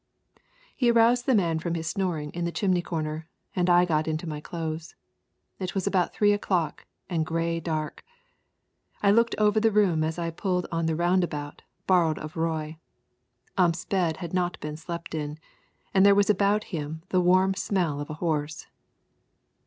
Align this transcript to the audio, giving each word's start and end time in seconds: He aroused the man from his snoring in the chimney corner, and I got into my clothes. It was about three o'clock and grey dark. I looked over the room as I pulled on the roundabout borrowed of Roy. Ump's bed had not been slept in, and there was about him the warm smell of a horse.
He 0.75 0.89
aroused 0.89 1.27
the 1.27 1.35
man 1.35 1.59
from 1.59 1.75
his 1.75 1.85
snoring 1.85 2.31
in 2.31 2.43
the 2.43 2.51
chimney 2.51 2.81
corner, 2.81 3.29
and 3.55 3.69
I 3.69 3.85
got 3.85 4.07
into 4.07 4.25
my 4.27 4.41
clothes. 4.41 4.95
It 5.59 5.75
was 5.75 5.85
about 5.85 6.11
three 6.11 6.33
o'clock 6.33 6.87
and 7.07 7.23
grey 7.23 7.59
dark. 7.59 8.03
I 9.03 9.11
looked 9.11 9.35
over 9.37 9.59
the 9.59 9.69
room 9.71 10.03
as 10.03 10.17
I 10.17 10.31
pulled 10.31 10.65
on 10.71 10.87
the 10.87 10.95
roundabout 10.95 11.61
borrowed 11.85 12.17
of 12.17 12.35
Roy. 12.35 12.77
Ump's 13.59 13.85
bed 13.85 14.17
had 14.17 14.33
not 14.33 14.59
been 14.59 14.75
slept 14.75 15.13
in, 15.13 15.37
and 15.93 16.03
there 16.03 16.15
was 16.15 16.31
about 16.31 16.63
him 16.73 17.03
the 17.09 17.21
warm 17.21 17.53
smell 17.53 18.01
of 18.01 18.09
a 18.09 18.15
horse. 18.15 18.65